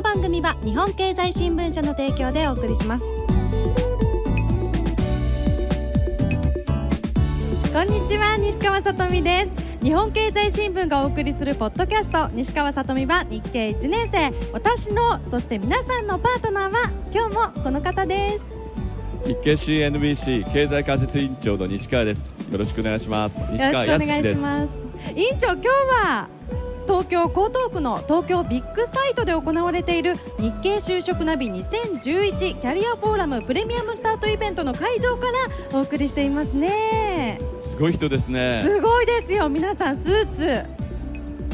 [0.00, 3.04] の番組は日本経済新聞社の提供でお送りします。
[7.70, 9.52] こんにちは西川さとみです。
[9.84, 12.30] 日本経済新聞がお送りするポッドキャスト。
[12.32, 14.32] 西川さとみは日経1年生。
[14.52, 18.46] 私のそして皆さんのパートナーは今日もこの方です。
[19.26, 22.40] 日経 CNBC 経済解説委員長の西川です。
[22.50, 23.38] よろしくお願いします。
[23.52, 24.86] 西よろしくお川願い康ですします。
[25.14, 26.39] 委員長今日は
[26.90, 35.26] 東京江東区の東京ビッグサイトで行われている日経就職ナビ2011キャリアフォーラムプレミアムスタートイベントの会場か
[35.70, 37.40] らお送りしていますね。
[37.60, 38.62] すごい人ですね。
[38.64, 39.48] すごいですよ。
[39.48, 40.64] 皆さんスーツ。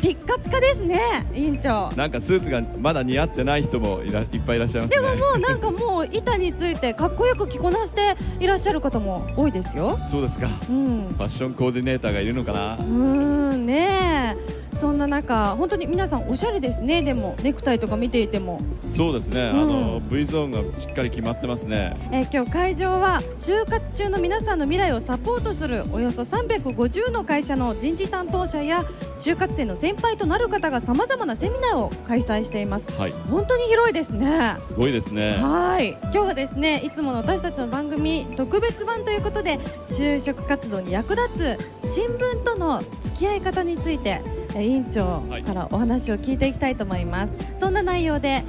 [0.00, 1.90] ピッカピカですね委員長。
[1.96, 5.06] なんかスーツがまだ似合ってない人もいらいっぱいいらっしゃいますね。
[5.06, 9.98] でももうなんかもう板についてかっこよく着こなしていらっしゃる方も多いですよ。
[10.10, 10.48] そうですか。
[10.70, 11.08] うん。
[11.08, 12.76] ファッションコーディネーターがいるのかな。
[12.76, 17.02] うーんねえそんな中本当に皆さんおしゃれですね。
[17.02, 19.62] でもネクタイとか見ていても、そうですね、うん。
[19.62, 21.96] あの V ゾーンがしっかり決まってますね。
[22.12, 28.84] えー今日会場は就活中の皆さんの未来をサポートするおよそ350の会社の人事担当者や
[29.18, 32.90] 就活生の先輩となる方がさまざまなセミナーを開催しています。
[32.92, 33.12] はい。
[33.30, 34.56] 本当に広いですね。
[34.58, 35.36] すごいですね。
[35.36, 35.96] はい。
[36.02, 48.44] 今日はですねいつもの私たちの番組特別版ということで就職活動に役立つ新聞との付き合い方についてえー委員長からお話を聞いていきたいと思います、そんな内容で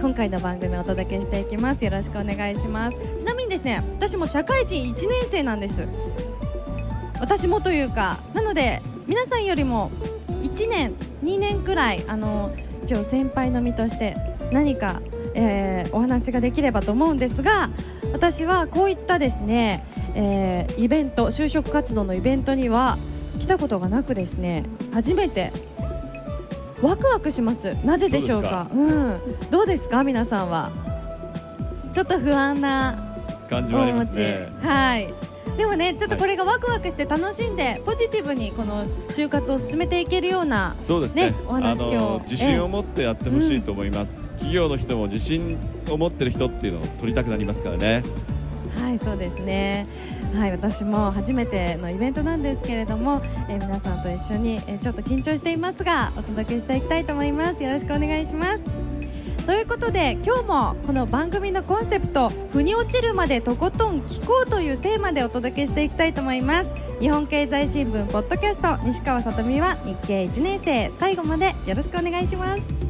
[0.00, 1.84] 今回の番組をお届けしていきます。
[1.84, 2.96] よろしくお願いします。
[3.18, 5.86] ちなみにですね私も社会人1年生なんです。
[7.20, 9.90] 私もというかなので皆さんよりも
[10.42, 12.50] 1年2年くらいあの
[12.84, 14.16] 一応先輩の身として
[14.52, 15.02] 何か、
[15.34, 17.68] えーお話ができればと思うんですが
[18.12, 19.84] 私はこういったですね、
[20.14, 22.96] えーイベント就職活動のイベントには
[23.40, 25.52] 来たことがなくですね初めて。
[26.82, 27.74] ワクワクします。
[27.84, 28.70] なぜでしょうか？
[28.72, 29.20] うん。
[29.50, 30.02] どうですか？
[30.02, 30.70] 皆さんは？
[31.92, 32.94] ちょっと不安な
[33.50, 34.40] 感じはあります面持ち。
[34.40, 35.14] ねはい。
[35.58, 41.32] でもねちょっとこれがワクワクして楽しんでポジティブにこの就活を進めていけるようなそうですね。
[41.32, 45.58] ねお話あ今日の自信を持ってやってほしいと思います、企業の人も自信
[45.90, 48.02] を持ってる人っていうのを取りたくなりますからね
[48.78, 49.86] はいそうですね。
[50.34, 57.62] はい私も初めてのイベントなんですけれども、えー皆さんと一緒に、えーちょっと緊張していますがお届けしていきたいと思います。
[57.62, 58.62] よろしくお願いします。
[59.46, 66.70] ということで今日もこの番組のコンセプト「腑に落ちるまでとことん聞こう」というテーマでお届けしていきたいと思います。
[67.00, 70.92] 日本経済新聞ポッドキャスト西川さとみは日経1年生。
[71.00, 72.89] 最後までよろしくお願いします。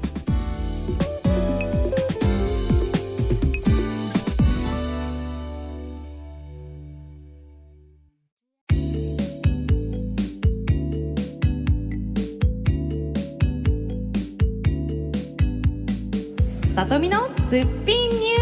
[16.81, 18.41] さとみのすっぴんニュ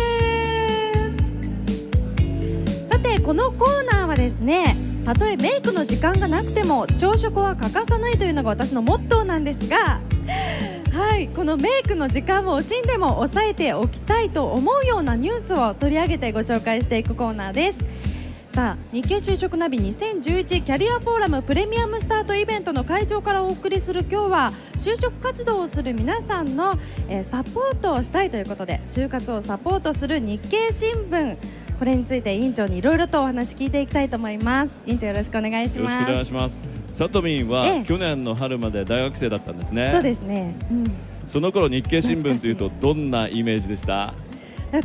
[0.93, 1.11] ー
[2.87, 2.89] ス。
[2.89, 10.01] さてこのコーナーはですねたとえメイクの時間がなくても朝食は欠かさないというのが私のモットーなんですが
[10.93, 17.79] はいこのメイクの時間を惜しんでも抑えておきたいと思うようなニュースを取り上げてご紹介していくコーナーです。
[18.59, 26.77] さあ日経就職ナビ2011キャリアフォーラムプレミアムスタートイベントの会場からお送りする今日は就職活動をする皆さんの、
[27.09, 31.37] えーサポートをしたいということで就活をサポートする日経新聞。
[31.79, 34.77] これについて委員長にいろいろとお話聞いていきたいと思います。
[34.87, 36.61] 委員長よろしくお願いしよろしくおます願いします。
[36.91, 37.85] さとみんは、ええ。
[37.85, 39.91] 去年の春まで大学生だったんですね。
[39.93, 40.85] そうですね、うん。
[41.27, 44.15] その頃日経新聞というとどんなイメージでした？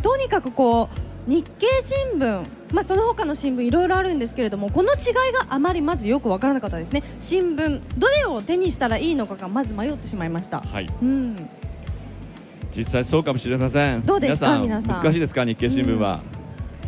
[0.04, 2.44] とにかくこう日経新聞、
[2.74, 7.04] まあ、その他の新聞いろいろあるんですけれどもこの違いがあまりまずよく分からなかったですね。
[7.20, 10.88] 新聞どれを手にしたらいいのかがまず迷ってしまいました、はい。
[11.02, 11.50] うん、
[12.76, 14.02] 実際そうかもしれません。
[14.02, 15.04] どうですか皆さん皆さん？
[15.04, 16.24] 難しいですか日経新聞は、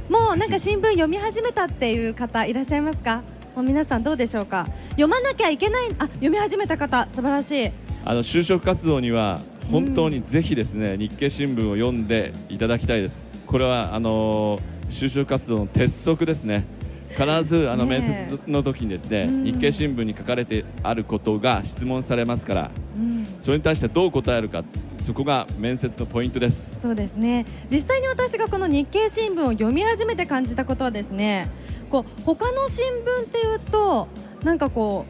[0.09, 3.21] もうなんか新聞読み始めたっていう方いらっしゃいますか？
[3.55, 4.67] もう皆さんどうでしょうか？
[4.89, 7.71] 読まなきゃいけないあ読み始めた方素晴らしい。
[8.03, 9.39] あの就職活動には
[9.71, 16.65] 本当にぜひですね、日経新聞を読んでいただきたいですこれはあのー就職活動の鉄則ですね。
[17.09, 19.43] 必ずあの面接の時にですねうん。
[19.45, 23.25] 日経新聞に書かれてあることが質問されますからうん。
[23.39, 24.63] それに対してどう答えるか
[24.97, 26.77] そこが面接のポイントです。
[26.81, 27.45] そうですね。
[27.71, 31.49] 実際に私がこの日経新聞を読み始めて感じたことはですね
[31.89, 34.07] こう他の新聞っていうと
[34.43, 35.05] なんかこ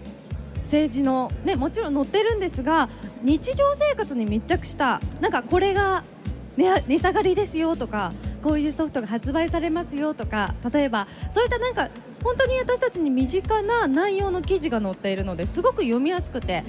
[0.55, 2.89] う政治の、ね、もちろん載ってるんですが
[3.23, 6.03] 日常生活に密着したなんかこれが
[6.57, 8.11] 値値下がりですよとか
[8.41, 11.89] こういうソフトが発売されますよとか例えばそういったなんか
[12.23, 16.63] 本当に私たちに身近な内容の記事が載っているのですごく読みやすくて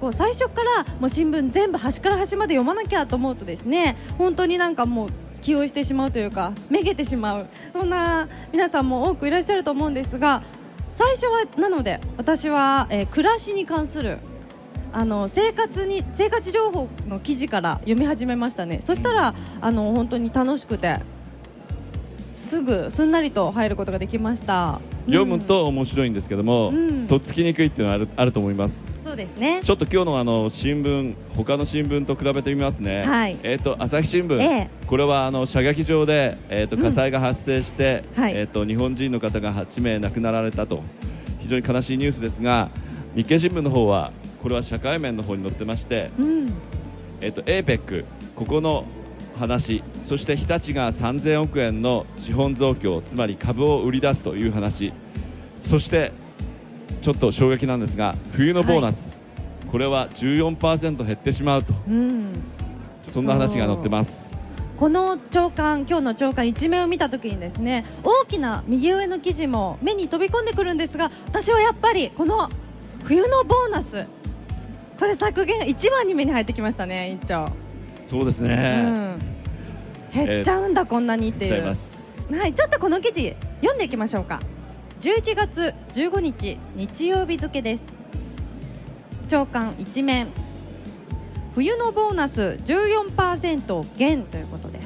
[0.00, 5.08] こう最初からもう新聞全部端から端まで読まなきゃと思うとですね本当になんかもう
[5.40, 10.42] 気負いしてしまうというかめげてしまうそんな皆さんも多くいらっしゃると思うんですが
[10.90, 14.18] 最初はなので私は、えー暮らしに関する
[14.96, 18.80] あの生活に生活情報の記事から読み始めましたね。
[18.80, 21.00] そしたらあの本当に楽しくて
[22.32, 24.80] すぐすんなりと入ることができました。
[25.04, 27.06] 読むと面白いんですけども、うん。
[27.08, 28.96] とっつきにくいっていうのはあるあると思います。
[28.96, 29.60] うんそうですね。
[29.62, 33.36] ちょっと今日のあの新聞他の新聞と比べてみますね、はい。
[33.42, 36.82] えっ、と朝日新聞、えこれはあの射撃場で、えー、とうん。
[36.82, 38.32] 火災が発生して、はい。
[38.34, 40.82] えー、と日本人の方が8名亡くなられたと。
[41.40, 42.70] 非常に悲しいニュースですが
[43.14, 44.10] 日経新聞の方は
[44.46, 46.52] これは社会面の方に載ってまして、うん。
[47.20, 48.04] えー、と APEC
[48.36, 48.84] ここの
[49.36, 54.92] 話そして日立が3000億円の資本増強つまり株を売り出すという話
[55.56, 56.12] そして
[57.02, 59.20] ちょっと衝撃なんですが冬のボーナス、
[59.72, 62.34] これは14%減ってしまうとうん。
[63.02, 64.30] そんな話が載ってます。
[64.76, 72.48] この朝刊今日の朝刊一面を見たときにですね大きな右上の記事も目に飛び込んでくるんですが私はやっぱりこの
[73.06, 74.06] 冬のボーナス
[74.98, 77.46] これ削減が一番に目に入ってきましたね委員長、
[78.02, 79.18] そうですうね、ん、
[80.12, 82.18] 減っちゃうんだ、こんなにってい言っちゃいうます。
[82.30, 84.40] はいちょっとこの記事読んでいきましょうか。
[85.00, 87.86] 11月15日日曜日付です。
[89.28, 90.28] 朝刊一面。
[91.54, 94.80] 冬のボーナス14%減ということで。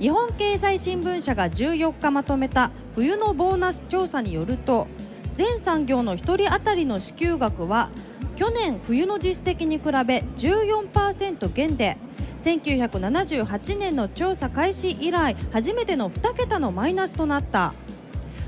[0.00, 4.86] 日本経済新聞社が14日まとめた冬のボーナス調査によると
[5.34, 7.90] 全産業の1人当たりの支給額は
[8.38, 11.96] 去年冬の実績に比べ14%減で
[12.38, 17.74] 1978年の調査開始以来初めての2桁のマイナスとなった。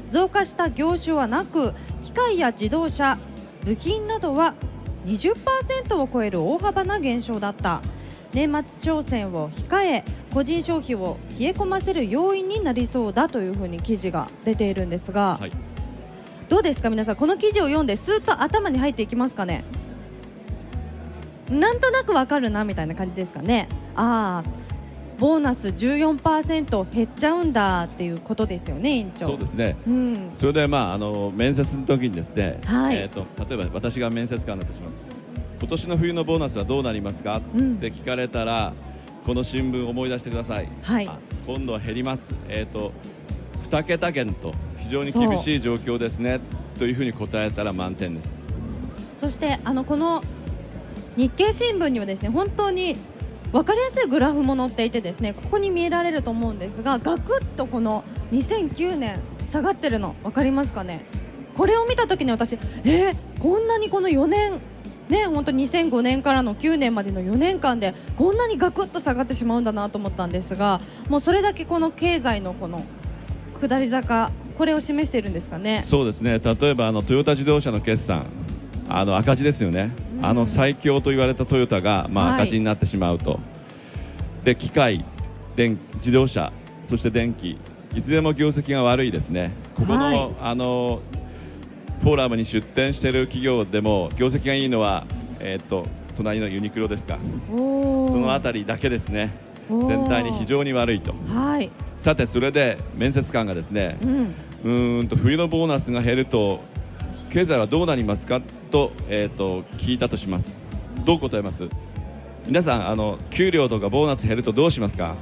[0.09, 3.19] 増加した業種はなく機械や自動車
[3.65, 4.55] 部品などは
[5.07, 7.83] 20%を超える大幅な減少だった。
[8.33, 15.70] 年末商戦を控え個人消費を冷え込ませる要因になりそうだというふうに記事が出ているんですが、はい。
[16.51, 19.63] どうですか皆さんこの記事を読んでスーッと頭に入っていきますかね？
[21.49, 23.69] なんとなくわかるなみたいな感じですかね？
[23.95, 24.51] ああ
[25.21, 29.27] ボーナス14%減っちゃうんだっていうことですよね委員長。
[29.27, 29.77] そうですね。
[29.87, 30.31] うん。
[30.33, 32.97] それでまああの面接の時にですね、はい。
[32.97, 35.05] えー、と例えば私が面接官だとします。
[35.61, 37.77] 今年の冬のボーナスはどうなりますか、うん。
[37.77, 38.73] って聞かれたら
[39.25, 41.07] この新聞を思い出してください、はい。
[41.07, 41.17] あ
[41.47, 42.35] 今度は減ります。
[42.49, 42.91] えっ、と
[43.71, 46.41] 2桁減と非常に厳しい状況ですね
[46.79, 48.47] というふうに答えたら満点です。
[49.17, 50.25] そしてあのこの
[51.17, 52.97] 日経新聞にはですね本当に
[53.53, 61.05] 分かりやすいグラフも載っていてですねここに見えられると思うんですがガクッとこの2009年下がってるの分かりますかね？
[61.57, 64.61] これを見た時に私えー、こんなにこの4年
[65.09, 72.83] ね本当2005年からの9年までの4年間でこんなにガクッと下がってしまうんだなと思ったんですがもうそれだけこの経済のこの
[73.61, 75.83] 下り坂これを示しているんですかね？
[75.83, 76.39] そうですね。
[76.39, 78.27] 例えばあのトヨタ自動車の決算。
[78.93, 80.27] あの赤字ですよね、うん。
[80.27, 82.43] あの最強と言われたトヨタが、まあ、はい。
[82.43, 83.39] 赤字になってしまうと、
[84.43, 85.05] で機械
[85.55, 86.53] 電自動車
[86.83, 87.57] そして電気
[87.95, 89.53] いずれも業績が悪いですね。
[89.77, 90.31] ここの,、はい。
[90.41, 91.03] あの
[92.03, 95.07] フォーラムに出店している企業でも業績がいいのは、
[95.39, 95.87] えー、と
[96.17, 97.17] 隣のユニクロですか。
[97.49, 99.33] そのあたりだけですね
[99.87, 101.15] 全体に非常に悪いと。
[101.33, 104.35] はい、さてそれで面接官がですねうん、
[104.65, 106.61] うーんと冬のボーナスが減ると
[107.31, 110.67] 経済はどうなりますかと,、えー、と聞いたとします。
[111.05, 111.69] どう答えます？
[112.47, 115.15] 皆さんあの給料とかボーナス減るとどうしますか？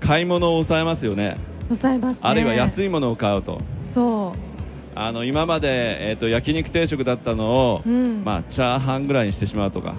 [0.00, 1.36] 買い物を抑えますよね。
[1.68, 3.60] 抑えます、ね、あるいは安いいものを買うと。
[3.86, 4.34] そ
[4.94, 8.24] あの今まで、えー、と焼肉定食だったのを、う、うん。
[8.24, 9.94] まあ、チャーハンぐらいにしてしまうとか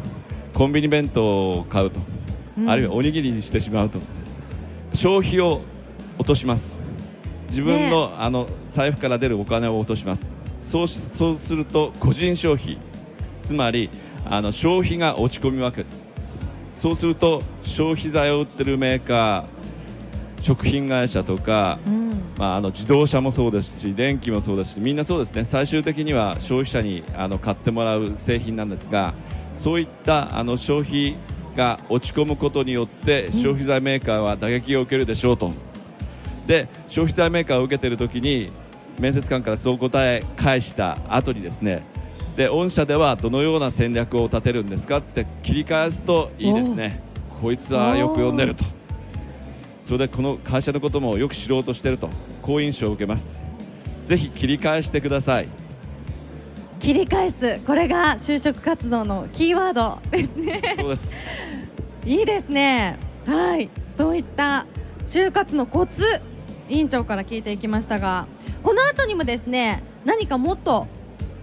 [0.53, 1.99] コンビニ弁当を買うと、
[2.57, 2.69] うん。
[2.69, 3.99] あるいはおにぎりにしてしまうと
[4.93, 5.61] 消費を
[6.17, 6.83] 落とします。
[7.49, 10.35] 自分の,、あの財布から出るお金を落とします。
[10.59, 12.77] そうしそうすると個人消費。
[13.41, 13.89] つまり
[14.25, 15.89] あの消費が落ち込みわけで
[16.21, 22.09] すそうすると消費財を売ってるメーカー食品会社とか、うん。
[22.37, 25.45] ままあ、あの自動車もそうですし電気もそうですしみんなそうですね。
[25.45, 29.13] 最終的には消費者にあの買ってもらう製品なんですが
[29.53, 31.17] そういったあの消費
[31.55, 35.51] が落ち込むことによって消費財メーカーは打撃を受けるでしょうと、
[36.47, 38.51] で消費財メーカーを受けている時に
[38.99, 41.83] 面接官からそう答え返した後にですね
[42.35, 47.01] で御社ではどのような戦略を立てるんですかって切り返すといいですね。
[47.41, 48.63] こいつはよく読んでると。
[49.81, 52.09] それでこの会社のこともよく知ろうとしてると
[52.41, 53.51] 好印象を受けます。
[54.05, 55.47] ぜひ切り返してください
[56.81, 57.59] 切り返す。
[57.65, 60.73] これが就職活動のキーワードですね。
[60.75, 61.15] そうです。
[62.05, 62.97] いいですね。
[63.27, 63.69] はい。
[63.95, 64.65] そういった
[65.05, 66.03] 就活のコツ
[66.69, 68.25] 委員長から聞いていきましたが
[68.63, 70.87] この後にもですね何かもっと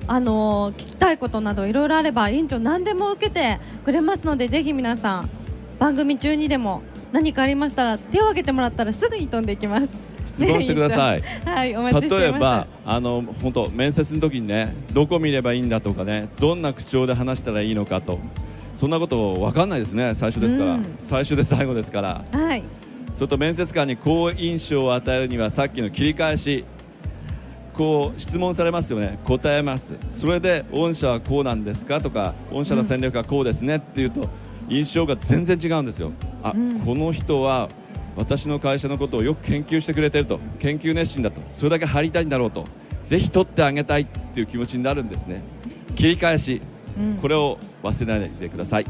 [0.06, 5.30] あのー聞きたいことなどいろいろあれば委員長何でも受けてくれますのでぜひ皆さん
[5.78, 9.90] 番組中にでも何かありましたら手を挙げてもらったらすぐに飛んでいきます
[10.46, 12.22] 質問してください、 はいお待ちしています。
[12.22, 18.18] 例えばあの本当面接の時にねどこ見ればいいんだとかねどんな口調で話したらいいのかと。
[18.74, 20.94] そんなこと分かんないですね最初ですから、うん。
[21.00, 22.24] 最初で最後ですから。
[22.30, 22.62] はい。
[23.12, 26.64] それと面接官に好印象を与えるにはさっきの切り返し
[27.74, 29.18] こう質問されますよね。
[29.24, 29.94] 答えます。
[30.08, 34.28] それで御社はこうなんですかとか御社の戦略はこうですねっていうと
[34.68, 36.12] 印象が全然違うんですよ。
[36.44, 36.78] あ、うん。
[36.78, 37.68] この人は
[38.18, 40.40] 私の会社のことをよく研究してくれてると。
[40.58, 41.40] 研究熱心だと。
[41.50, 42.64] それだけ入りたいんだろうと。
[43.04, 45.40] ぜひ取ってあげたいっていう気持ちになるんですね。
[45.96, 46.60] 切り返し。
[46.98, 47.14] うん。
[47.22, 48.86] これを忘れないでください、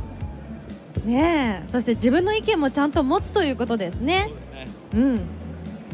[1.05, 1.69] ねえ。
[1.69, 4.31] そして自分の意見もちゃんと持つということですね。
[4.95, 5.21] うん。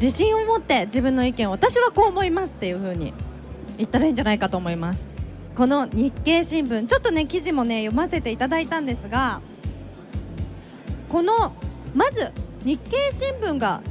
[0.00, 3.12] 自信を持って自分の意見を私はこう思いますっていう風に
[3.78, 5.10] 言ったらいいんじゃないかと思います。
[5.56, 9.40] この日経新聞ちょっとね記事もね読ませていただいたんですが
[11.08, 11.52] この
[11.94, 12.32] まず
[12.64, 13.82] 日経新聞が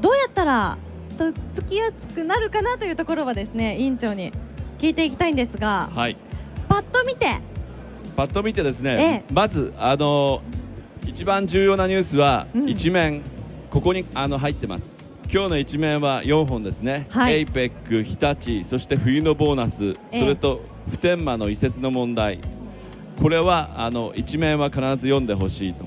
[0.00, 0.78] どうやったら
[1.18, 4.32] とっつきやすくなるかなというところはですね委員長に
[4.78, 6.16] 聞いていきたいんですがはい。
[6.68, 7.26] パッと見て。
[8.16, 9.32] パッと見てですね、ええ。
[9.32, 10.42] まずあの
[11.06, 12.68] 一番重要なニュースはうん。
[12.68, 13.22] 一面、
[13.70, 15.06] ここにあの入ってます。
[15.32, 17.46] 今日の一面は4本ですね、はい。
[17.46, 20.20] APEC 日立そして冬のボーナスええ。
[20.20, 22.40] それと普天間の移設の問題。
[23.20, 25.84] これはあの一面は必ず読んでほしいと。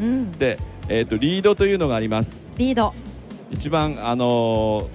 [0.00, 0.32] うん。
[0.32, 0.58] で、
[0.92, 2.52] えー、とリードというのがあります。
[2.56, 2.92] リード。
[3.48, 4.90] 一番あの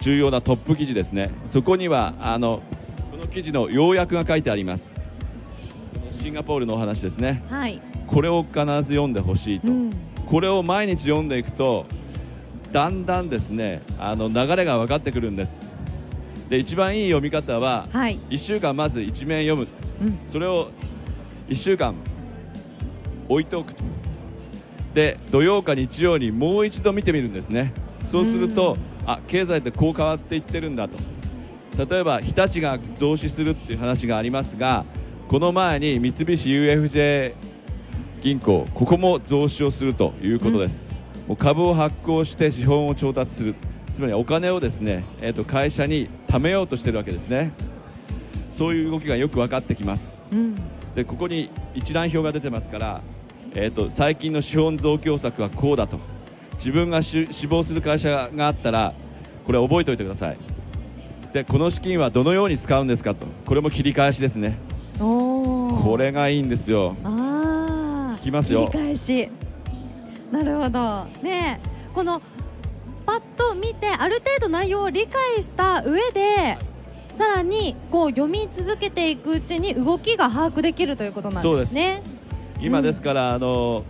[0.00, 1.30] 重要なトップ記事ですね。
[1.44, 2.62] そこにはあの
[3.10, 5.04] この記事の要約が書いてあります。
[6.22, 7.44] シンガポールのお話ですね。
[7.50, 9.92] はい、これを必ず読んでほしいと、うん、
[10.24, 11.84] これを毎日読んでいくと
[12.72, 15.70] だんだんですねあの流れが分かってくるんです。
[16.48, 19.68] で一番いい読み方ははい、1週間まず一面読む。
[20.00, 20.70] うん、それを
[21.50, 21.94] 1週間
[23.28, 23.95] 置いておくと
[24.96, 27.74] で土曜か日曜にもう一度見てみるんですね。
[28.00, 30.96] そうするとあ経済ってこう変わっていってるんだと。
[31.86, 34.86] 例えば日立が増資するっていう話がありますが
[35.28, 37.34] この前に三菱 UFJ
[38.22, 40.98] 銀行ここも増資をするということです、
[41.28, 43.54] もう株を発行して資本を調達する。
[43.92, 47.52] つまりお金をですね、えー、と会社に貯めようとしてるわけですね。
[48.50, 50.24] そういう動きがよく分かってきます。
[50.32, 50.56] うん、
[50.94, 53.02] でここに一覧表が出てますから、
[53.58, 55.98] えー、と最近の資本増強策はこうだと。
[56.58, 58.94] 自分がし死亡する会社があったら
[59.46, 60.38] これ覚えておいてください。
[61.32, 63.26] でこの資金はどのように使うんですかと。
[63.46, 64.58] これも切り返しですね。
[64.98, 66.96] これがいいんですよ。
[67.02, 68.68] 聞きますよ。
[68.70, 69.30] 切り返し。
[70.30, 71.04] なるほど。
[71.22, 72.20] ねえこの
[73.06, 76.58] パッと見てある程度内容を理解した上で
[77.16, 82.02] さらにこう読み続けていくうちに動きが把握できるということなんですね
[82.60, 83.84] 今ですから、あの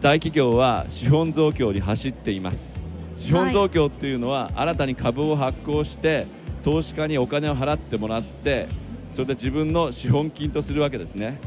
[0.00, 2.86] 大企業は資本増強に走っています。
[3.16, 6.26] 資本増強っていうのは、新たに株を発行して
[6.62, 8.68] 投資家にお金を払ってもらって
[9.08, 11.38] それで自分の資本金とするわけですね。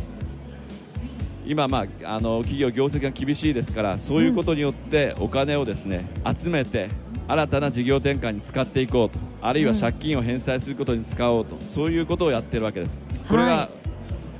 [1.46, 6.88] 今、まあ、あの企業業績が厳しいですからそういうことによってお金をですね集めて
[7.28, 13.04] 新たな事業転換に使っていこうとあるいは借金を返済することに使おうと、そういうことをやってるわけです。
[13.28, 13.83] これが、はい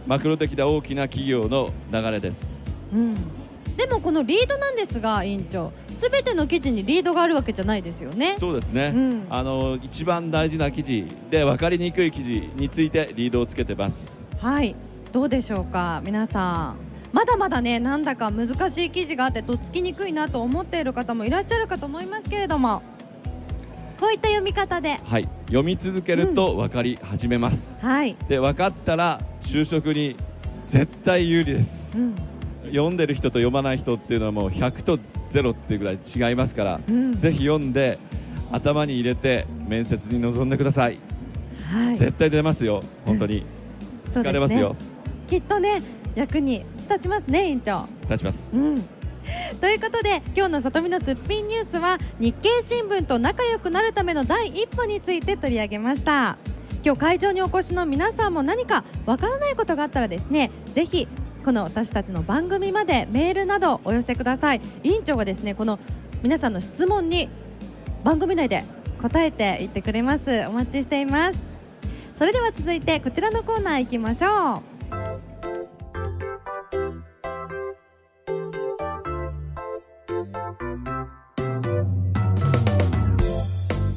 [0.06, 2.66] マクロ的な大きな企業の流れです。
[2.94, 3.16] うん。
[3.78, 8.36] でもこのリードなんですが委員長すべての記事にリードがあるわけじゃないですよね。
[8.40, 9.28] そうですね、うん。
[9.30, 14.24] あの一番大事な記事で分かりにくい記事についてリードをつけてます。
[14.40, 14.76] はい。
[15.12, 16.94] どうでしょうか皆さん。
[17.14, 22.82] まだまだねなんだか難しい記事があってとっつきにくいなと思っている方もいらっしゃるかと思いますけれども
[24.04, 25.00] こういった読み方で。
[25.06, 25.30] はい。
[25.46, 30.18] 読み続けると分かり始めます、はい、で分かったら就職に
[30.68, 31.98] 絶対有利です。
[31.98, 32.16] うん。
[32.66, 37.16] 読んでる人と読まない人っていうのはもう100と0っていうぐらい違いますから、うん。
[37.16, 37.98] ぜひ読んで
[38.52, 41.00] 頭に入れて面接に臨んでください、
[41.72, 41.96] はい。
[41.96, 42.84] 絶対出ますよ。
[43.06, 43.46] 本当に。
[44.12, 44.30] そうですね。
[44.32, 44.76] 疲れますよ。
[45.28, 45.82] きっとね
[46.14, 47.88] 役に立ちますね委員長。
[48.02, 48.50] 立ちます。
[48.54, 48.84] うん
[49.62, 56.38] ということで今日の里見のすっぴんニュースは日経新聞と仲良くなるための第一歩について取り上げました。
[56.86, 61.08] 今日会場にお越しの皆さんも何かわからないことがあったらですねぜひ
[61.46, 64.62] この私たちの番組までメールなどお寄せください。
[64.84, 65.80] 委員長がですねこの
[66.22, 67.30] 皆さんの質問に
[68.04, 68.64] 番組内で
[69.02, 70.46] 答えていってくれます。
[70.48, 71.40] お待ちしています。
[72.18, 74.73] それでは続いてこちらのコーナー行きましょう。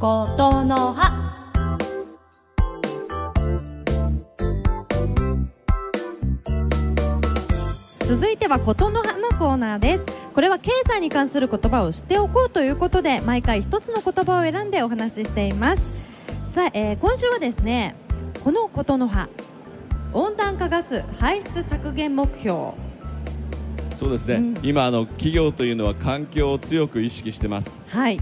[0.06, 1.10] ことの葉。
[8.06, 10.04] 続いてはことの葉のコーナーです。
[10.32, 15.98] これは経済に関する言葉を知っておこうということで毎回一つの言葉を選んでお話ししています。
[16.54, 17.96] さあ、えー今週はですね
[18.44, 19.28] このことの葉。
[20.12, 22.74] 温暖化ガス排出削減目標。
[23.96, 24.54] そうですね、うん。
[24.62, 27.90] 今あの企業というのは環境を強く意識してます。
[27.90, 28.20] はい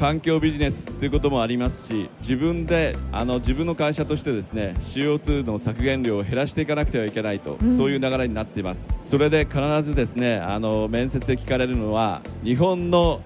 [0.00, 7.76] 環境ビジネスということもありますし自分であの自分の会社としてですね CO2 の削減量を減らしていかなくてはいけないと、うん。
[7.76, 8.96] そういう流れになっています。
[8.98, 13.20] それで必ずですねあの面接で聞かれるのは日本の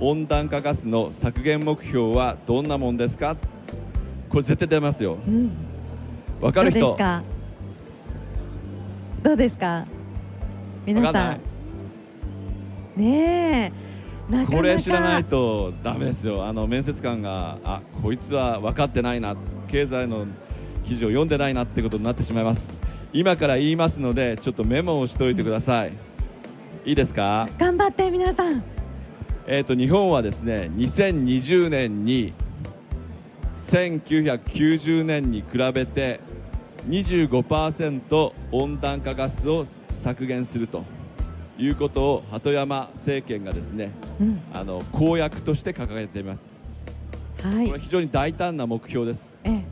[0.00, 3.36] 温暖化ガスの削減目標はどんなもんですか？
[4.28, 5.18] これ絶対出ますよ。
[5.28, 5.46] うん。
[5.46, 5.52] ど
[6.42, 6.96] うわかる人？
[9.22, 9.86] どうですか？
[10.84, 11.34] 皆さ
[12.96, 13.86] いんねえ
[14.30, 14.56] なかなか。
[14.56, 16.44] これ知らないとダメですよ。
[16.44, 19.36] あの面接官があこいつは分かってないな。
[19.68, 20.26] 経済の
[20.84, 22.70] 記事を読んでないなってことになってしまいます。
[23.12, 25.92] 今から言いますのでちょっとメモをしておいてください。
[26.84, 27.48] いいですか？
[27.58, 28.62] 頑張って皆さん。
[29.48, 32.32] えー、と日本はですね2020年に
[33.58, 36.20] 1990年に比べて
[36.88, 40.84] 25%温暖化ガスを削減すると
[41.58, 43.90] いうことを鳩山政権がですね
[44.20, 44.40] うん。
[44.52, 46.82] あの公約として掲げています。
[47.42, 47.66] はい。
[47.66, 49.42] これは非常に大胆な目標です。
[49.46, 49.64] え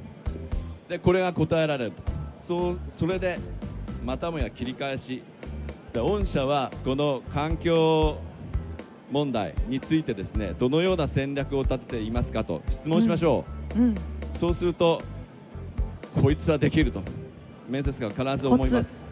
[0.88, 0.90] え。
[0.90, 2.02] でこれが答えられると。
[2.38, 3.38] そうそれで
[4.04, 5.22] またもや切り返し。
[5.92, 8.18] で御社はこの環境
[9.10, 13.44] 問題についてですねどのような戦略を立てていますかと質問しましょ
[13.76, 13.78] う。
[13.78, 13.92] ん。
[13.92, 13.94] う、
[14.30, 15.00] そうすると
[16.20, 17.02] こいつはできると。
[17.68, 19.04] 面接官は必ず思います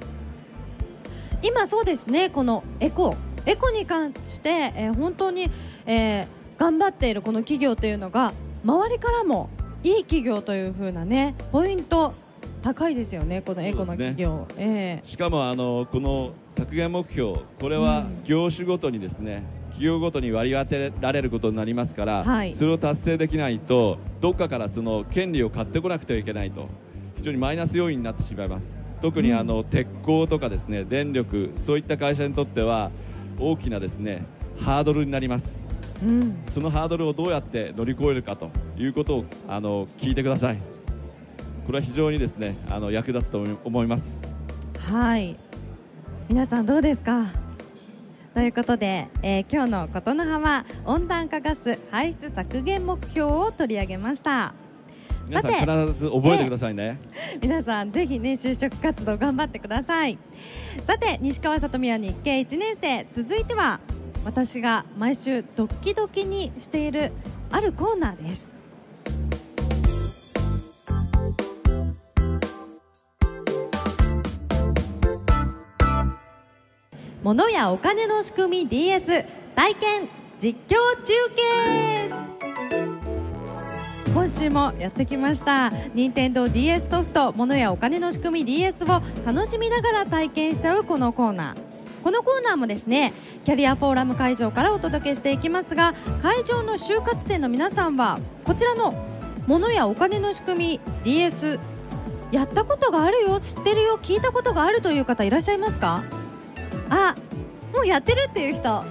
[1.42, 5.50] 今そうですねこのエコエコに関して、えー本当に、
[5.87, 8.33] えー頑張っているこの企業というのが
[8.64, 9.50] 周りからも
[9.83, 12.14] いい企業という風なねポイント
[12.62, 18.22] 高いですよねこのエコの企業、えしかもあのこの削減目標これはうん。
[18.22, 22.55] 業種ごとにですね企業ごとに割り当てられることになりますから、はい。
[22.55, 26.68] それを達成できないとどっかからその権利を買ってこなくてはいけないと
[27.16, 32.91] 非常にマイナス要因になってしまいます特にあの、鉄鋼とかですね電力そういった会社にとっては
[33.38, 34.25] 大きなですね
[34.59, 35.67] ハードルになります。
[36.03, 40.59] えうん、そのハードルをどうやって乗り越えるかということをあの聞いてください。
[41.67, 44.35] これは非常にですねあの役立つと思います。
[44.88, 45.37] はい。
[46.29, 47.27] 皆さんどうですか？
[48.35, 54.55] ということで、えー今日の琴の葉は温暖化ガス排出削減目標を取り上げました
[55.33, 56.99] 皆さん必ず覚えてくださいね、
[57.40, 60.18] 皆さんぜひね就職活動頑張ってください。
[60.83, 63.81] さて西川さとみは日経1年生続いては
[64.27, 67.12] 私が毎週ドッキドキにしている
[67.51, 68.47] あるコーナーです。
[77.23, 82.22] 物やお金の仕組み DS 体験実況中継
[84.12, 85.70] 今週もやってきました。
[85.94, 92.03] 任天堂 d s ソフト物やお金の仕組み DS を楽しみながら体験しちゃうこのコーナー。
[92.05, 93.12] このコーナーもですね
[93.44, 98.92] キャリアフォーラム会場からお届けしていきますが会場の就活生の皆さんはこちらの
[99.46, 101.61] 物やお金の仕組み DS
[102.33, 106.03] やったことがあるよ知ってるよ聞いたことがあるという方いらっしゃいますか？
[106.90, 107.14] あ
[107.72, 108.68] もうやってるっていう人。
[108.68, 108.85] あ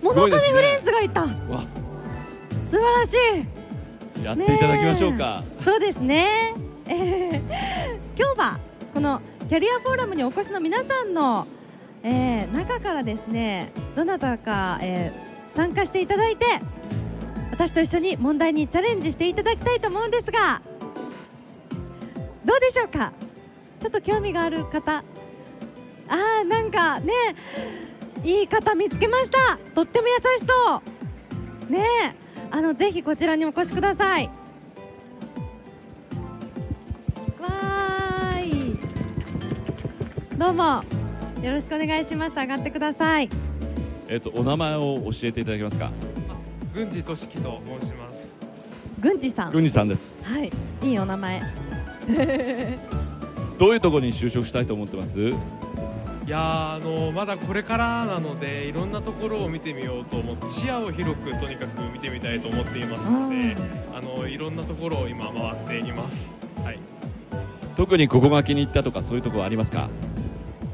[0.00, 0.52] ー物金ごいですね。
[0.52, 1.22] フレンズがいた。
[1.22, 1.28] わ。
[2.70, 3.55] 素晴らしい
[4.22, 6.54] やっていただきましょうか、そうですね、
[6.86, 6.94] え
[8.14, 8.58] ー今日は
[8.94, 11.46] このキャリアフォーラムにお越しの皆さんの、
[12.02, 15.26] えー中からですねどなたか、えー
[15.56, 16.44] 参加していただいて
[17.50, 20.60] 私と一緒に問題にチャレンジしていただきたいと思うんですが
[22.44, 23.14] どうでしょうか？
[23.80, 24.98] ちょっと興味がある方。
[24.98, 27.12] あーなんかね
[28.22, 29.58] いい方見つけました。
[29.74, 30.82] とっても優しそ
[31.68, 31.72] う。
[31.72, 32.25] ねえ。
[32.50, 34.30] あのぜひこちらにお越しください。
[37.40, 38.78] わーい。
[40.38, 40.82] どうも。
[41.42, 42.36] よろしくお願いします。
[42.36, 43.28] 上がってください。
[44.08, 45.90] えっ、とお名前を教えていただけますか？
[46.74, 48.38] 郡司俊樹と申します。
[49.00, 49.52] 郡司さん。
[49.52, 50.22] 郡司さんです。
[50.22, 50.50] はい。
[50.82, 51.42] いいお名前。
[53.58, 55.30] どういうところに就職したいと思ってます？
[56.26, 63.54] いやーあのまだこれからなのでいろんなところを見てみようと思って視野を広くとにかく見てみたいと思っていますので
[63.94, 66.34] あのいろんなところを今回っています。
[66.64, 66.78] はい。
[67.76, 69.88] 特にここが気に入ったとかそういうところありますか？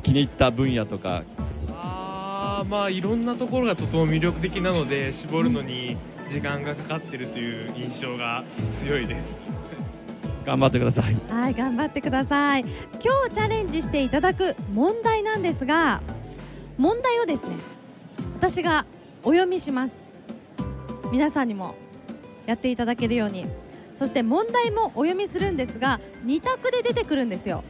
[0.02, 1.22] 気に入った分野とか
[1.68, 9.44] あーまあいろんなところがとても魅力的なので絞るのに時間がかかってるという印象が強いです。
[10.44, 11.16] 頑張ってください。
[11.30, 12.60] はい頑張ってください。
[12.62, 12.70] 今
[13.28, 16.02] 日チャレンジしていただく問題なんですが
[16.78, 17.56] 問題をですね
[18.34, 18.84] 私が
[19.22, 19.98] お読みします。
[21.12, 21.74] 皆さんにも
[22.46, 23.46] やっていただけるように。
[23.94, 27.62] そして問題もお読みするんですが2択で出てくるんですよ。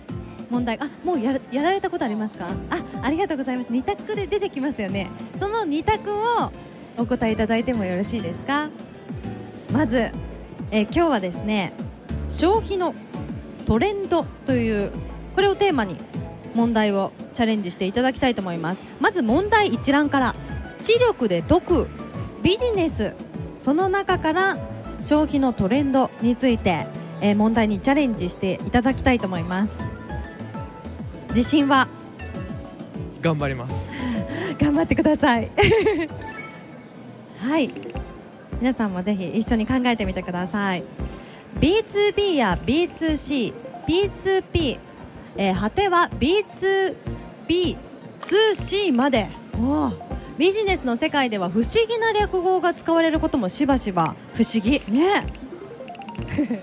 [0.48, 2.46] 問題あもうややられたことありますか？
[2.70, 3.70] あありがとうございます。
[3.70, 5.10] 2択で出てきますよね。
[5.38, 6.52] その2択を
[6.96, 8.70] お答えいただいてもよろしいですか？
[9.72, 10.10] まず、
[10.70, 11.72] えー今日はですね
[12.32, 12.94] 消費の
[13.66, 14.90] トレンドという
[15.34, 15.96] これをテーマに
[16.54, 18.84] 問題をチャレンジしていただきたいと思います。
[19.00, 20.34] まず問題一覧から
[20.80, 21.88] 知力で解く
[22.42, 23.14] ビジネス。
[23.58, 24.56] その中から
[25.00, 26.86] 消費のトレンドについて、
[27.20, 29.78] えー問題にチャレンジしていただきたいと思います。
[31.28, 31.86] 自信は？
[33.20, 33.90] 頑張ります。
[34.58, 35.50] 頑張ってください。
[37.38, 37.70] はい。
[38.62, 40.84] 皆さんもぜひ一緒に考えてみてください
[41.60, 43.54] B2B や B2C、
[43.86, 44.78] B2P、
[45.36, 47.76] えー果ては B2B、
[48.20, 49.28] 2C まで。
[50.38, 54.16] ビジネスの世界では不思議な略語が使われることもしばしば。
[54.34, 54.82] 不思議。
[54.88, 55.26] ね。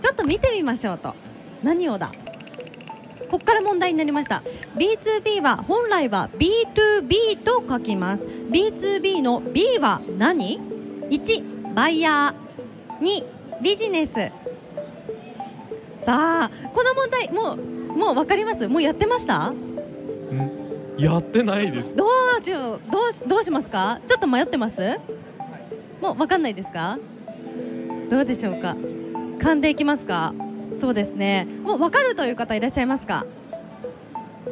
[0.00, 1.14] ちょっと見てみましょうと。
[1.62, 2.10] 何をだ？
[3.30, 4.42] ここから問題になりました。
[4.76, 8.26] B2B は本来は B2B と書きます。
[8.26, 10.60] B2B の B は何
[11.10, 13.02] ?1 バイヤー。
[13.02, 13.24] 2
[13.62, 14.12] ビジネス。
[15.98, 17.56] さあこの問題もう
[17.96, 18.66] もう分かります？
[18.68, 19.52] もうやってました？
[20.98, 21.94] やってないです。
[21.94, 22.06] ど
[22.38, 22.80] うしよう？
[22.90, 24.00] どうしどうしますか？
[24.06, 24.98] ちょっと迷ってます？
[26.00, 26.98] もう分かんないですか？
[28.10, 28.76] どうでしょうか？
[29.38, 30.34] 噛んでいきますか？
[30.74, 31.46] そうですね。
[31.62, 33.24] もう分かるという方いらっしゃいますか？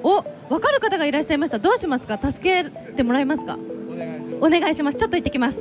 [0.04, 1.58] お分かる方がいらっしゃいました。
[1.58, 2.18] どうしますか？
[2.22, 3.58] 助けてもらえますか？
[3.90, 4.46] お願いします。
[4.46, 4.98] お願いします。
[4.98, 5.60] ちょっと行ってきます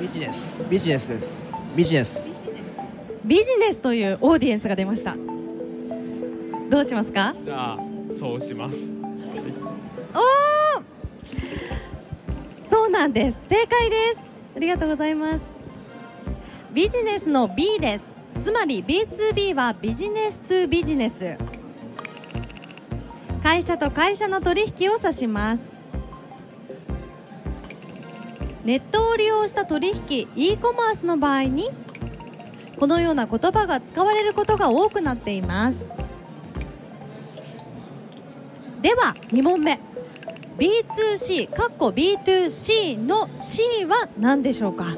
[0.00, 0.64] ビジネス。
[0.70, 1.52] ビジネスです。
[1.76, 2.30] ビジネス。
[3.22, 5.14] ビジネスというオーディエンスが出ました。
[6.70, 7.34] どうしますか？
[7.44, 7.78] じゃあ
[8.10, 8.92] そうします。
[12.64, 13.42] そうなんです。
[13.50, 14.20] 正解です。
[14.56, 15.40] ありがとうございます。
[16.72, 18.08] ビジネスの B です。
[18.42, 21.36] つまり B2B はビジネス2ビジネス。
[23.42, 25.64] 会社と会社の取引を指します
[28.64, 31.70] ネットを利用した取引 e コマースの場合に
[32.78, 35.80] このような言葉が使われることが多くなっています。
[38.80, 39.78] では2問目。
[40.58, 44.96] B2C かっこ B2C の C は何でしょうか？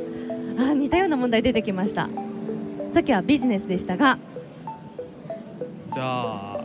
[0.59, 2.09] あ似たような問題出てきました。
[2.91, 4.19] さっきはビジネスでしたが。
[5.93, 6.65] じゃあ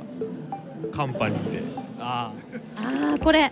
[0.91, 1.63] カンパニーで。
[1.99, 2.31] あ
[2.75, 3.51] あーこれ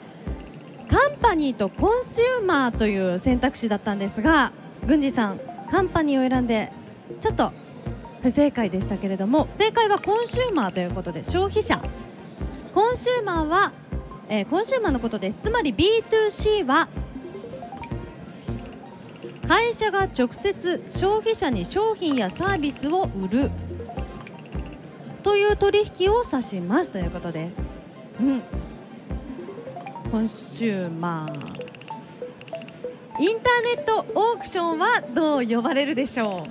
[0.89, 4.51] カンパニーとコンシューマーという選択肢だったんですが
[4.85, 6.71] 郡司さんカンパニーを選んで
[7.19, 7.51] ちょっと
[8.21, 11.81] 不正解でしたけれども正解はコンシューマーということで消費者。
[12.73, 13.71] コンシューマーは、
[14.27, 15.37] えーコンシューマーのことです。
[15.41, 16.89] つまり B2C は
[19.47, 23.51] 会社が直接消費者に商品やサービスを売る。
[25.23, 27.57] という取引を指しますということです。
[28.19, 28.41] うん。
[30.11, 31.31] コンシューマー
[33.21, 36.45] インターネットオークションはどう呼ばれるでしょ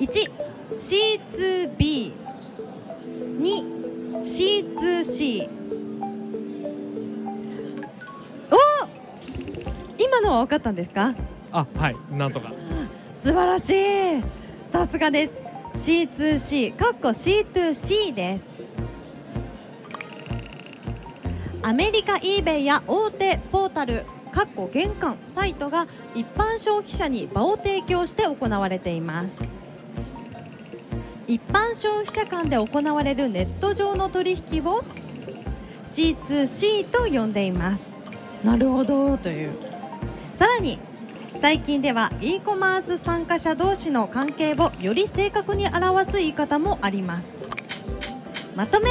[0.00, 2.12] う？1C2B
[3.40, 5.48] 2C2C
[8.50, 8.56] お
[9.98, 11.14] 今のは分かったんですか？
[11.52, 12.52] あはいなんとか。
[13.14, 14.22] 素晴らしい。
[14.66, 15.40] さすがです。
[15.74, 18.54] C2C かっこ C2C です
[21.62, 29.42] アメリカ eBay や大手ポータルかっこ玄関サイトが一般消費者に場を提供して行われています。
[31.26, 34.82] 一般消費者間で行われるネット上の取引を
[35.84, 37.84] C2C と呼んでいます。
[38.42, 39.52] なるほどという。
[40.32, 40.78] さらに
[41.34, 47.34] 最近では e コマース参加者同士の関係をより正確に表す言い方もあります。
[48.56, 48.88] まとめ。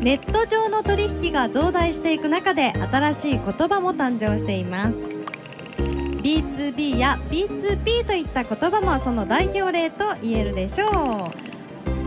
[0.00, 4.96] ネット上の取引が増大していく中で新しい言葉も誕生しています。
[6.22, 10.90] B2B や B2P といった言葉もその代表例と言えるでしょう。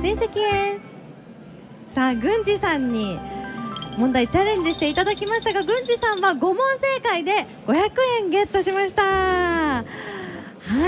[0.01, 0.79] 成績へ。
[1.87, 3.19] さあ郡司さんに。
[3.97, 9.03] 問題チャレンジしていただきましたが郡司さんは5問正解で500円ゲットしました。
[9.03, 9.83] は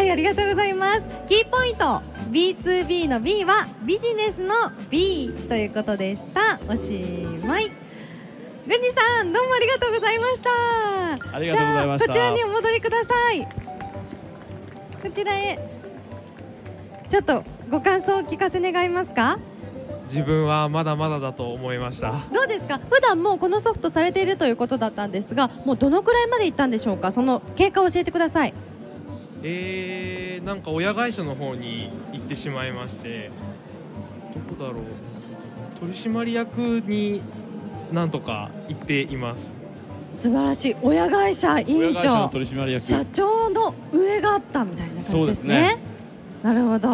[0.02, 1.02] いありがとうございます。
[1.28, 2.11] キーポイント。
[2.32, 4.54] B2B の B はビジネスの
[4.90, 6.62] B ということでした。
[6.66, 6.94] おし
[7.46, 7.70] まい。
[8.66, 10.50] 郡司さんどうもありがとうございました。
[11.36, 12.14] ありがとうございました。
[12.14, 13.46] じゃあこちらにお戻りください。
[15.04, 15.60] こちらへ。
[17.10, 19.38] ちょっとご感想をお聞かせ願いますか？
[20.06, 22.14] 自分はまだまだだと思いました。
[22.34, 22.80] どうですか？
[22.90, 27.12] 普段もうこのソフトされているということだったんですがもうどのくらいまで行ったんでしょうか？
[27.12, 28.54] その経過を教えてください
[29.44, 33.32] えー、なんか親会社の方に行ってしまいまして
[34.50, 34.84] どこだろう。
[35.80, 37.22] 取締役に
[37.92, 39.60] なんとか行っています。
[40.14, 40.76] 素晴らしい。
[40.82, 42.80] 親会社委員親会社の長取締役。
[42.80, 45.20] 社長の上があったみたいな感じですね。
[45.20, 45.78] そうですね。
[46.44, 46.90] なるほど。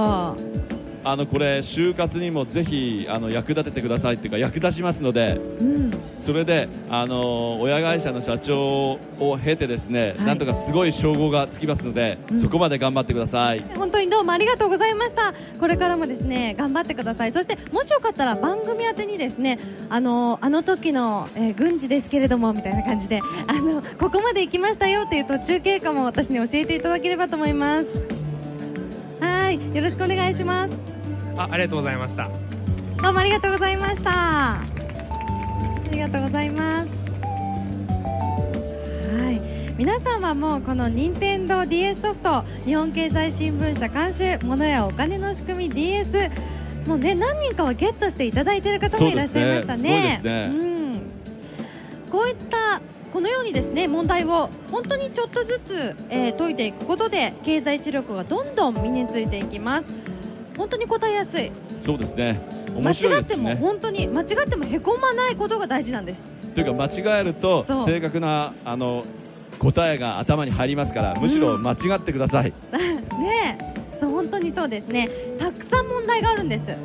[1.04, 5.87] あのこれ就活にもぜひあの役立ててくださいっていうか役立ちますのでうん
[6.28, 10.26] それであの親会社の社長を経てですね、はい。
[10.26, 12.38] なんとかすごい称号がつきますので、うん。
[12.42, 13.64] そこまで頑張ってください。
[13.78, 15.34] 本当にどうもありがとうございました。
[15.58, 17.32] これからもですね頑張ってください。
[17.32, 19.58] そしてもしよかったら番組宛てにですね
[19.90, 27.88] あのあの時の、えー軍事ですけれどもみたいな感じであのここまで行きましたよっていう途中経過も私に教えていただければと思います。
[29.22, 30.74] はいよろしくお願いします。
[31.38, 32.30] あありがとうございました。
[33.02, 34.77] どうもありがとうございました
[35.88, 36.90] ありがとうございます。
[36.90, 36.96] は
[39.32, 39.40] い。
[39.78, 46.30] 皆さんはもうこの任天堂 d s ソフト日本経済新聞社監修物やお金の仕組み DS
[46.86, 50.20] もうね何人かはゲットしていただいている方もいらっしゃいましたね。
[50.22, 50.48] そうね。
[50.48, 51.00] ん。
[52.12, 52.82] こういった
[53.14, 59.90] このようにですね問題を本当にちょっとずつ、えー解いていくことで経済知力がどんどん身についていきます
[60.58, 61.52] 本当に答えやすい。
[61.78, 62.40] そうですね。
[62.76, 66.22] 間面白い違っても本当に間違ってもへこまないことが大事なんです。
[66.54, 69.06] というか間違えると正確なあの
[69.60, 72.54] 答えが頭に入りますからむしろ間違ってください、
[73.20, 73.58] ね
[73.94, 73.98] え。
[74.00, 75.10] そう本当にそうですね。
[75.40, 76.76] たくさん問題があるんです。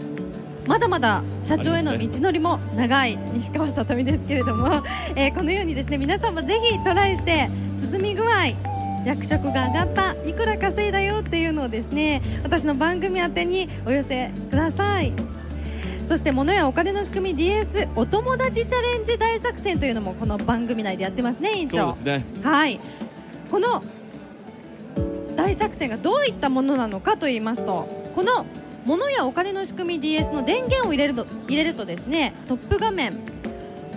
[0.67, 4.83] まだまだ社長への道のりも長い西川さとみですけれども、
[5.17, 7.51] えーこのようにですね皆さんもぜひトライして
[7.91, 8.72] 進み具合
[9.05, 10.13] 役職が上がった。
[10.25, 15.13] いくら稼いだよっていうのをですね私の番組宛てにお寄せください。
[16.05, 21.95] そして物やお金の仕組み DS お友達チャレンジ大作戦というのもこの番組内でやってますね委員長。
[21.95, 22.25] ね。
[22.43, 22.81] はい、
[23.51, 23.83] この
[25.37, 28.47] 大作戦がどういったものなのかと言いますとこの
[28.85, 33.19] 物やお金の仕組み DS の電源を入れると入れるとですねトップ画面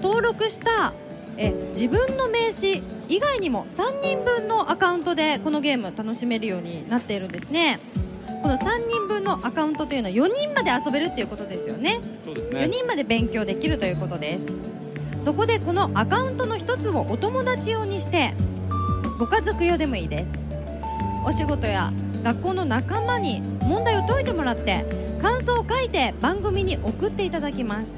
[0.01, 0.93] 登録した
[1.37, 7.79] え自分の名刺以外にも3人分のアカウントでこのゲーム楽しめるようになっているんですね。
[8.41, 11.99] この3人分のアカウントというのは4人まで遊べるっていうことですよね。
[12.01, 12.67] 4そうですね。
[12.67, 14.45] 人まで勉強できるということです。
[15.23, 18.33] そこでこのアカウントの一つをお友達用にして
[19.17, 20.31] ご家族用でもいいです。
[21.25, 21.91] お仕事や
[22.23, 24.85] 学校の仲間に問題を解いてもらって
[25.19, 27.95] 感想を書いて番組に送っていただきます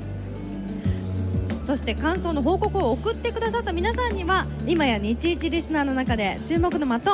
[1.67, 7.11] そして感想の報告を送ってくださった皆さんには今や日一リスナーの中で注目の的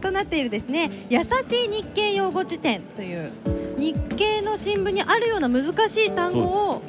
[0.00, 3.30] となっているですね優しい日経用語辞典という
[3.76, 6.82] 日経の新聞にあるような難しい単語を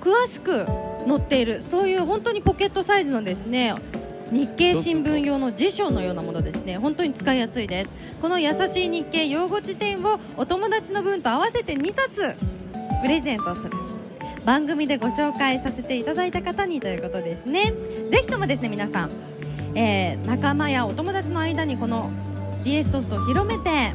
[0.00, 0.64] 詳しく
[1.06, 3.74] 載っているそういう本当にポケットサイズのですね
[4.32, 6.78] 日経新聞用の辞書のようなものですね。
[6.78, 7.90] 本当に使いやすいです。
[8.22, 12.34] この優しい日経用語辞典をお友達の分と合わせて2冊
[13.02, 13.83] プレゼントする。
[14.44, 17.72] 番組でご紹介させていただいた方にということですね。
[18.10, 19.10] ぜひともですね皆さん、
[19.74, 22.10] えー仲間やお友達の間にこの
[22.64, 23.92] DS ソフトを広めて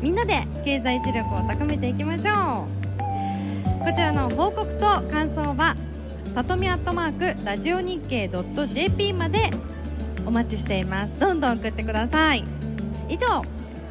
[0.00, 3.84] みんなで経済知力を高めていきましょう。
[3.84, 5.76] こちらの報告と感想は
[6.34, 9.50] さとみアットマークラジオ日経 .jp まで
[10.24, 11.20] お待ちしています。
[11.20, 12.44] どんどん送ってください。
[13.08, 13.42] 以上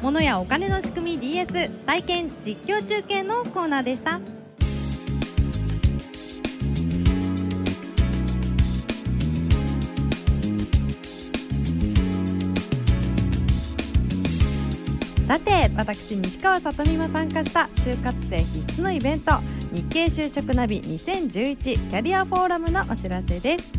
[0.02, 4.20] 物やお金の仕組み DS 体験実況中継のコーナーでした。
[15.32, 19.32] さて私西川さとみも参加した就活生必須のイベント
[19.72, 23.72] 日経就職ナビ2011キャリアフォーラムのお知らせです。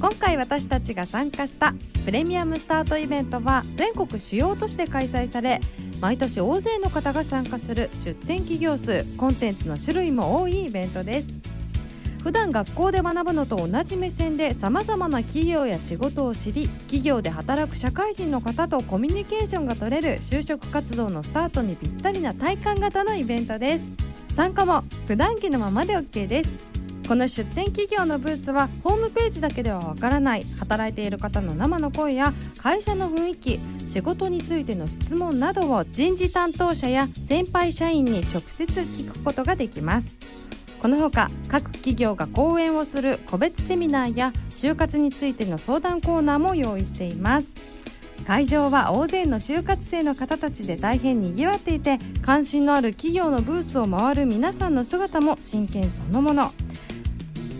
[0.00, 5.58] 今回私たちが参加したプレミアムスタートイベントは全国主要都市で開催され
[6.00, 11.41] 毎年大勢の方が参加する出展企業数コンテンツの種類も多いイベントです。
[12.22, 23.84] 普段学校で学ぶのと同じ目線でさまざまな企業や仕事を知り企業で働く社会人の方とコミュニケーションが取れる就職活動のスタートにぴったりな体感型のイベントです。
[24.36, 26.50] 参加も普段着のままで OK です
[27.06, 30.44] この出展企業のブースはホームページだけではわからない。
[30.60, 40.61] 働いている方の生の声や会社の雰囲気仕事についての質問などを人事担当者や先輩社員に直接聞くことができます。
[40.82, 47.84] このほか各企業が講演をする個別セミナーや就活についての相談コーナーも用意しています。
[48.26, 56.50] 会場は大勢の就活生の方たちで大変にぎわっていて関心のある企業のブースを回る皆さんの姿も真剣そのもの。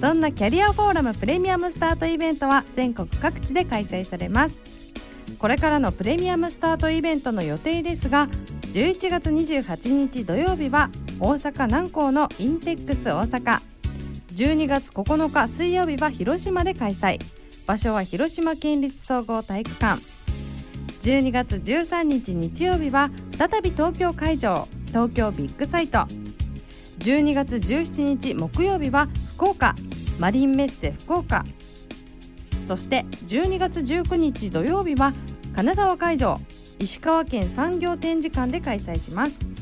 [0.00, 4.58] そんなキャリアフォーラムプレミアムスタートイベントは全国各地で開催されます。
[5.38, 8.26] これからのプレミアムスタートイベントの予定ですが
[8.72, 10.90] 11月28日土曜日は
[11.24, 13.60] 大阪南港のインテックス大阪。
[14.34, 17.20] 12月9日水曜日は広島で開催。
[17.64, 20.02] 場所は広島県立総合体育館。
[21.02, 23.08] 12月13日日曜日は
[23.38, 24.66] 再び東京会場。
[24.86, 26.00] 東京ビッグサイト。
[26.98, 29.06] 12月17日木曜日は
[29.36, 29.76] 福岡。
[30.18, 31.44] マリンメッセ福岡。
[32.64, 35.12] そして12月19日土曜日は
[35.54, 36.40] 金沢会場。
[36.80, 39.61] 石川県産業展示館で開催します。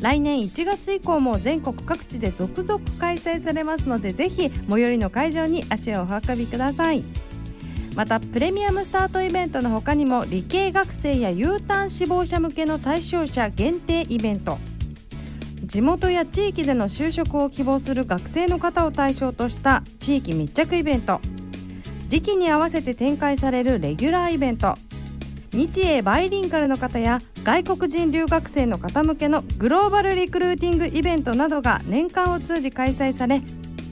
[0.00, 7.04] 来年1月以降も全国各地で続々開催されますのでぜひ最寄りの会場に足をお運びください。
[7.96, 14.58] またプレミアムスタートイベントの他にも理系学生や U ターン志望者向けの対象者限定イベント。
[15.62, 21.20] 地元や地域での就職を希望する学生の方を対象とした地域密着イベント。
[22.08, 24.76] 時期に合わせて展開されるレギュラーイベント。
[25.52, 33.42] 日英バイリンガルの方や外国人留学生の方向けのグローバルリクルーティングイベントなどが年間を通じ開催され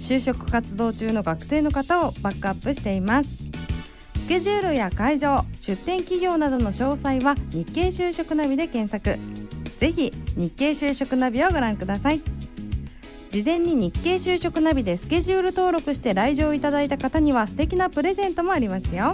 [0.00, 3.52] 就職活動中の学生の方をバックアップしています。
[4.16, 9.18] スケジュールや会場出展企業などの詳細は日経就職ナビで検索。
[9.76, 12.22] ぜひ日経就職ナビをご覧ください。
[13.28, 19.12] 事前に日経就職ナビでスケジュール登録して来場いただいた方には素敵なプレゼントもありますよ。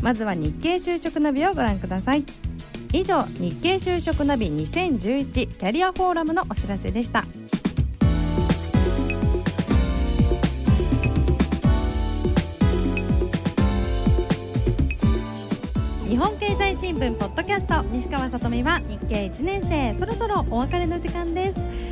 [0.00, 2.24] まずは日経就職ナビをご覧ください。
[2.92, 7.24] 以上日経就職ナビ2011キャリアフォーラムのお知らせでした。
[16.08, 21.89] 日本経済新聞ポッドキャスト西川さとみは日経1年生そろそろお別れの時間です。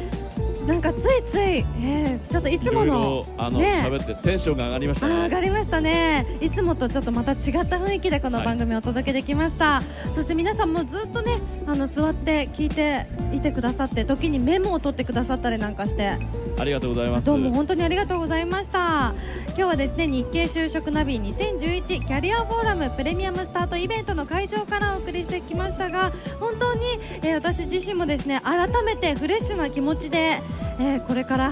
[0.69, 6.27] なんかついつい、えー、ちょっといつものあの喋、ね、ってテンションが上がりました、ね、上がりましたね。
[6.43, 16.19] いつもとちょっとまた違った雰囲気でこの番組をお届けできました、はい、そして皆さんもずっとねあの座って聞いていてくださって時にメモを取ってくださったりなんかして。
[16.59, 17.27] ありがとうございます。
[17.27, 19.15] どうも本当にありがとうございました。
[19.49, 26.81] 今日はですね日経就職ナビ2011キャリアフォーラムプレミアムスタートイベントの会場からお送りしてきましたが本当に、
[27.23, 30.41] えー、私自身もですね改めてフレッシュな気持ちで、
[30.79, 31.51] えー、これから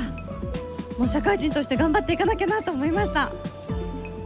[0.98, 3.32] もう社会人として頑張っていかなきゃなと思いました。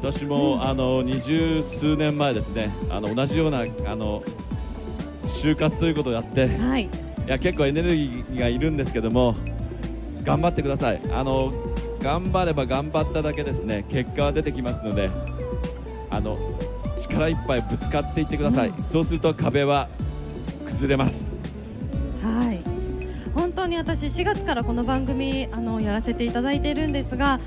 [0.01, 4.23] 私も、うん、あの二十数年前ですねあの同じようなあの
[5.25, 6.89] 就活ということをやって、はい、い
[7.27, 9.35] や結構エネルギーがいるんですけども
[10.23, 11.03] 頑張ってください。
[11.13, 11.53] あの
[12.01, 15.11] 頑張れば頑張っただけですね結果は出てきますので
[16.09, 16.39] あの
[16.99, 19.89] 力いっぱいぶつかっていってください、うん、そうすると壁は
[20.65, 21.35] 崩れます
[23.71, 27.39] に私4月からこの番組あのやらせていただいているんですが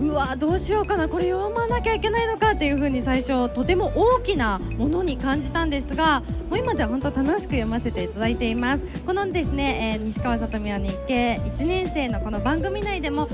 [0.00, 8.82] うわどうしようかなこれ読まなきゃいけないのかっていう風に最初とても大きなものに感じたんですがもう今では本当楽しく読ませていただいています。
[9.06, 13.28] このですね、えー、西川さとみは日経1年生のこの番組内でも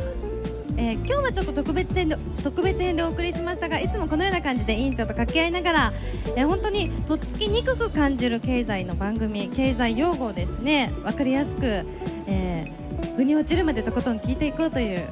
[0.80, 5.92] えー、今日はちょっと特別編で特別編でお送りしましたがいつもこのような感じで委員長と掛け合いながら、
[6.36, 11.84] えー、本当にとっつきにくく感じる経済の番組経済用語をですね分かりやすく、
[12.28, 15.04] えー、腑に落ちるまでとことん聞いていこうという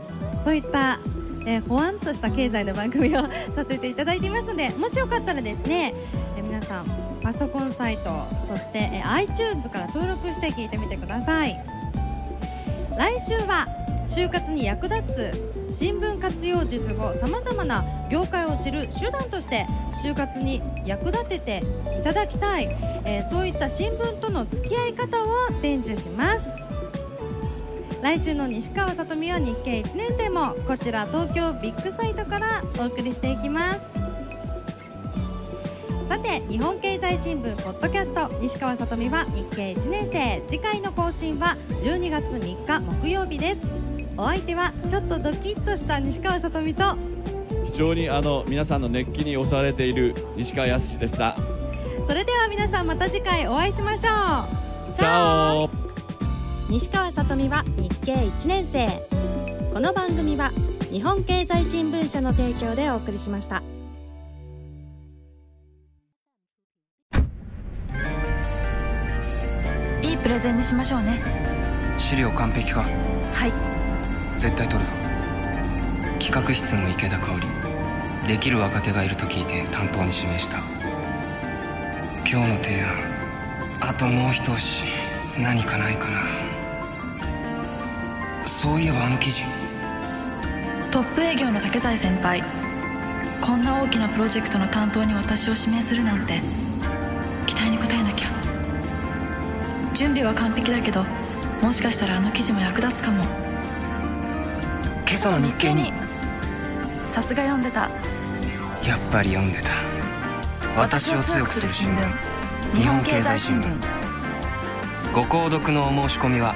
[0.44, 1.00] そういった
[1.48, 3.22] えー、ほわんとした経済の番組を
[3.54, 5.94] させていただいていますのでもしよかったらですね、
[6.36, 6.86] えー、皆さん
[7.22, 11.56] パソコンサイトそして、えー、iTunes から登録して聞いてみてください。
[12.98, 13.68] 来週は
[14.08, 19.66] 就活に役立つ新聞活用術後さまざまな業界を知る手段として
[20.04, 21.62] 就活に役立てて
[21.98, 22.68] いただきたい、
[23.04, 25.28] えー、そういった新聞との付き合い方を
[25.60, 26.44] 伝授します。
[28.02, 33.80] 来週の西川さとみは日経1年生もこちら東京ビッグサイトからお送りしていきます。
[36.08, 40.42] さて日本経済新聞ポッドキャスト西川さとみは日経1年生。
[40.46, 43.85] 次回の更新は12月3日木曜日です。
[44.18, 46.96] お相手はちょっとドキッとした西川さとみと。
[47.66, 51.36] 非常にあの皆さんの熱気に押されている西川康でした。
[52.06, 54.96] それでは皆さんまた次回お会いしましょう。
[54.96, 55.70] チャオ。
[56.70, 58.86] 西川さとみは日経1年生。
[59.74, 60.50] この番組は
[60.90, 63.62] 日本経済新聞社の提供でお送りしました。
[70.02, 71.20] いいプレゼンにしましょうね。
[71.98, 72.80] 資料完璧か。
[72.80, 73.75] はい
[74.38, 74.92] 絶対取るぞ。
[76.18, 77.46] 企画室の池田香織。
[78.28, 80.58] できる若手がいると聞いて担当に指名した。
[82.28, 82.90] 今日の提案。
[83.80, 84.84] あともう一押し。
[85.38, 86.22] 何かないかな。
[88.46, 89.42] そういえばあの記事。
[90.90, 92.42] トップ営業の竹財先輩。
[93.40, 96.40] こんな大きなプロジェクトの担当に私を指名するなんて。
[97.46, 98.28] 期待に応えなきゃ。
[99.94, 101.04] 準備は完璧だけど
[101.62, 103.45] もしかしたらあの記事も役立つかも。
[105.16, 105.94] 朝の日経に。
[107.10, 107.88] さすが読んでた。
[108.86, 109.70] やっぱり読んでた。
[110.78, 111.96] 私を強くする新聞。
[112.76, 113.64] 日本経済新聞。
[115.14, 116.54] ご購読のお申し込みは